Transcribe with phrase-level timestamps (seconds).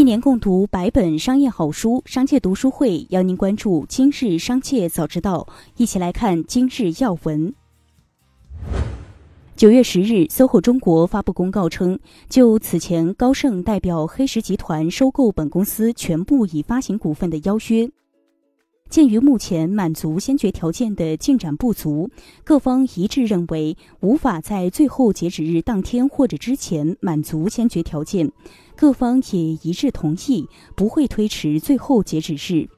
[0.00, 5.46] 一年共读百本商业好书，商界读书会邀您关注今日商界早知道，
[5.76, 7.52] 一起来看今日要闻。
[9.56, 11.98] 九月十日，SOHO 中国发布公告称，
[12.30, 17.90] 就此前高盛代表黑石集团收购本公司全部已发行股份的邀约。
[18.90, 22.10] 鉴于目前满足先决条件的进展不足，
[22.42, 28.32] 各方一致认为无法在最后截止日当天或者之前满足先决条件。
[28.76, 32.68] 各方也一致同意不会推迟最后截止日。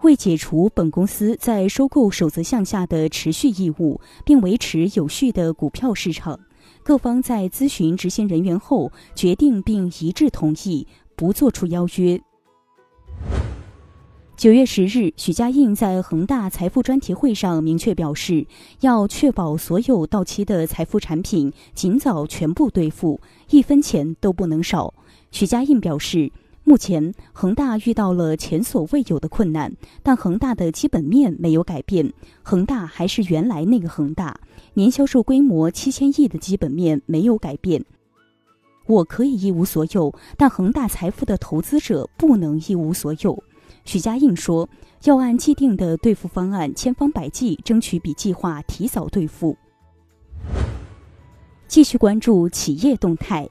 [0.00, 6.40] 为解除本公司在收购守则项下的持续义务，并维持有序的股票市场，
[6.82, 12.18] 各方在咨询执行人员后决定并一致同意不作出邀约。
[14.34, 18.44] 九月十日，许家印在恒大财富专题会上明确表示，
[18.80, 24.92] 要确保所有到期的财富产品尽早全部兑付，一分钱都不能少。
[25.30, 26.32] 许家印表示，
[26.64, 29.72] 目前恒大遇到了前所未有的困难，
[30.02, 34.40] 但恒大的基本面没有改变，恒大还是原来那个恒大，
[34.74, 37.84] 年销售规模七千亿的基本面没有改变。
[38.86, 43.40] 我可以一无所有，但恒大财富的投资者不能一无所有。
[43.84, 44.68] 许家印说
[45.04, 49.56] ：“要按既定的兑付方案，千方百计争取比计划提早兑付。”
[51.66, 53.48] 继续关注企业动态。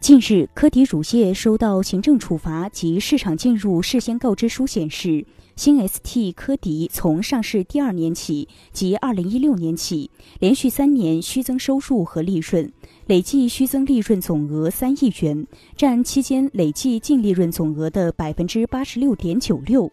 [0.00, 5.26] 近日，科迪乳业收到行政处罚及市场进入事先告知书，显示
[5.58, 12.72] 新 ST 科迪从上市第二年起即二零一六年起，连续三年虚增收入和利润，
[13.06, 19.90] 累计虚增利润总额三亿元，占期间累计净利润总额的百分之八十六点九六。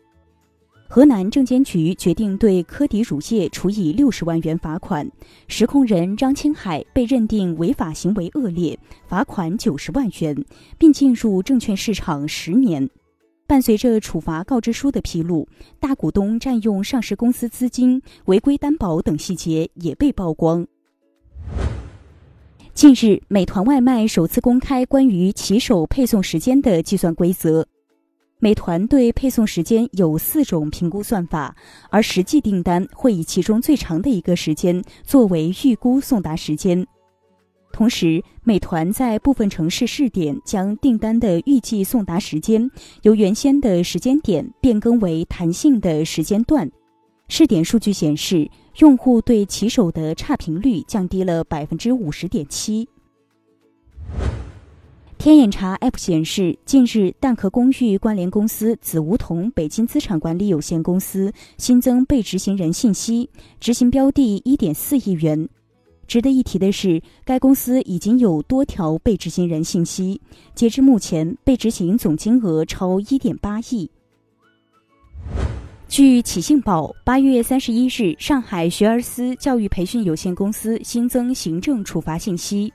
[0.87, 5.11] 河南证监局决定对科迪乳业处以六十万元罚款，
[5.47, 8.77] 实控人张青海被认定违法行为恶劣，
[9.07, 10.45] 罚款九十万元，
[10.77, 12.87] 并进入证券市场十年。
[13.47, 15.47] 伴随着处罚告知书的披露，
[15.79, 20.65] 大股东占用上市公司资金、违规担保等细节也被曝光。
[22.73, 27.67] 近日，美团外卖首次公开关于骑手配送时间的计算规则。
[28.39, 31.55] 美团对配送时间有四种评估算法，
[31.89, 36.85] 而实际订单会以其中最长的一个时间作为预估送达时间。
[37.75, 42.71] 同时，美团在部分城市试点，将订单的预计送达时间
[43.01, 46.71] 由原先的时间点变更为弹性的时间段。
[47.27, 52.87] 试点数据显示，用户对骑手的差评率降低了百分之五十点七。
[55.17, 65.49] 天眼查 App 显示，近日蛋壳公寓关联公司紫梧桐北京资产管理有限公司新增被执行人信息，执行标的一点四亿元。
[66.07, 70.21] 值得一提的是，该公司已经有多条被执行人信息，
[70.53, 73.89] 截至目前，被执行总金额超一点八亿。
[75.87, 82.71] 据启信报，八月三十一日，上海学而思教育培训有限公司新增行政处罚信息。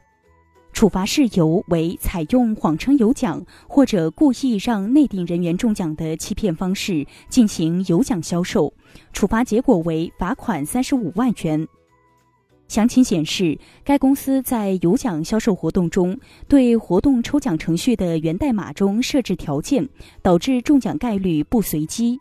[0.72, 8.72] 处罚事由为采用谎称有奖或者故意让内定人员中奖的欺骗方式进行有奖销售，
[9.12, 11.66] 处罚结果为罚款三十五万元。
[12.70, 16.16] 详情显示，该公司在有奖销售活动中
[16.46, 19.88] 对活动抽奖程序的源代码中设置条件，
[20.22, 22.20] 导致中奖概率不随机。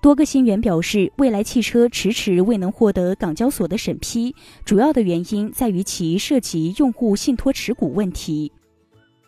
[0.00, 8.50] 多个信源表示，蔚来汽车迟迟未能获得港交所的审批，主要的原因在于其涉及用户信托持股问题。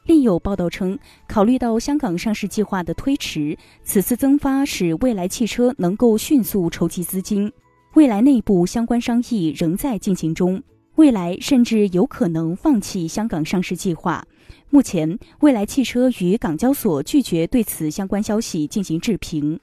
[0.07, 0.99] 另有报道称，
[1.29, 7.53] 考虑到香港上市计划的推迟，此次增发使蔚来汽车能够迅速筹集资金。
[7.95, 10.61] 未来内部相关商议仍在进行中，
[10.97, 14.27] 未来甚至有可能放弃香港上市计划。
[14.69, 19.61] 目前，蔚来汽车与港交所拒绝对此相关消息进行置评。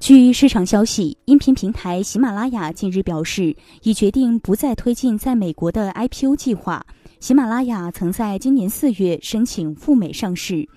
[0.00, 3.54] 据市场消息，音频平台喜马拉雅近日表示，
[3.84, 6.84] 已决定不再推进在美国的 IPO 计划。
[7.20, 10.68] 喜马拉雅曾在今年四月申请赴美上市。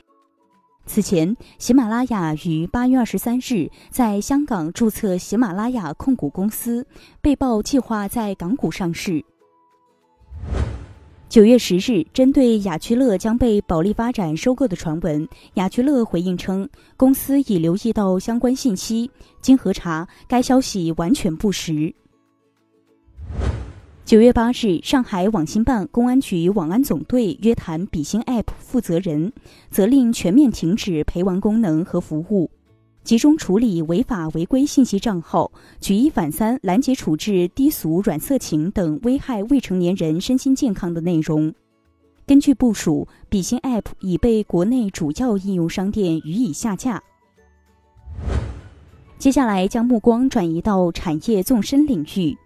[0.85, 6.85] 此前，喜马拉雅于八月二十三日在香港注册喜马拉雅控股公司，
[7.21, 9.23] 被曝计划在港股上市。
[11.29, 16.67] 九月十日，针对雅居乐将被保利发展收购的传闻，雅居乐回应称，
[16.97, 21.95] 公司已留意到相关信息，经核查，该消息完全不实。
[24.11, 29.31] 九月八日，上海网信办公安局网安总队约谈比心 App 负责人，
[29.69, 32.51] 责令全面停止陪玩功能和服务。
[33.05, 35.49] 集中处理违法违规信息账号，
[35.79, 41.53] 举一反三拦截处置低俗、软色情等危害未成年人身心健康的内容。
[42.27, 47.01] 根据部署，比心 App 已被国内主要应用商店予以下架。
[49.17, 52.37] 接下来将目光转移到产业纵深领域。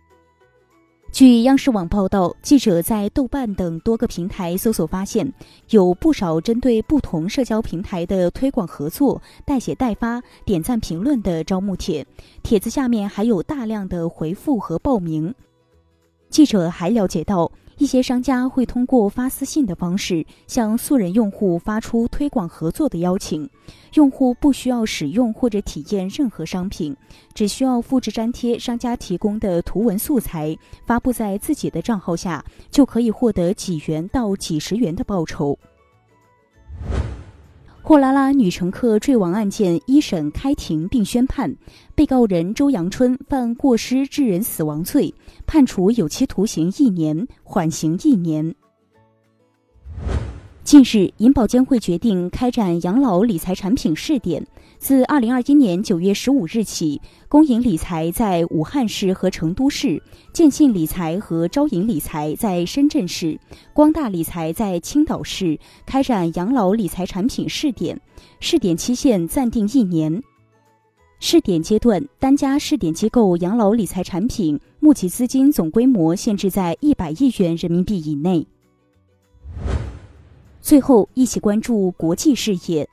[1.15, 5.31] 据央视网报道，记者在豆瓣等多个平台搜索发现，
[5.69, 12.06] 有不少针对不同社交平台的推广合作、代写代发、点赞评论的招募帖，
[12.44, 15.33] 帖子下面还有大量的回复和报名。
[16.29, 17.50] 记者还了解到。
[17.77, 23.50] 一些商家会通过发私信的方式向素人用户发出推广合作的邀请，
[23.95, 26.95] 用户不需要使用或者体验任何商品，
[27.33, 35.57] 只需要复制粘贴商家提供的图文素材，发布在自己的账号下，就可以获得几元到几十元的报酬。
[37.88, 41.56] 货拉拉女乘客坠亡案件一审开庭并宣判，
[41.94, 45.14] 被告人周阳春犯过失致人死亡罪，
[45.46, 48.56] 判处有期徒刑一年，缓刑一年。
[50.65, 54.44] 近日，银保监会决定开展养老理财产品试点。
[54.79, 60.01] 自二零二一年九月十五日起，工银理财在武汉市和成都市，
[60.33, 63.39] 建信理财和招银理财在深圳市，
[63.73, 68.01] 光大理财在青岛市开展养老理财产品试点。
[68.39, 70.19] 试点期限暂定一年。
[71.19, 78.47] 试点阶段，单家试点机构养老理财产品募集资金总规模限制在一百亿元人民币以内。
[80.65, 82.89] 最后，一起关注国际事业。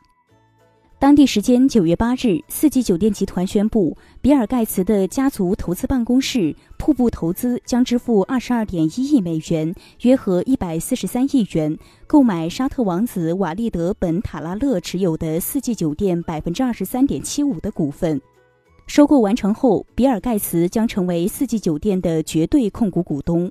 [0.99, 9.75] 当地时间九月八日，四季酒店集团宣布，比尔·盖茨的家族投资办公室瀑布投资将支付二十二点一亿美元
[10.05, 11.75] （约合一百四十三亿元）
[12.07, 18.21] 购买沙特王子瓦利德·本·塔拉勒持有的四季酒店百分之二十三点七五的股份。
[18.87, 23.51] 收购完成后，比尔·盖茨将成为四季酒店的绝对控股股东。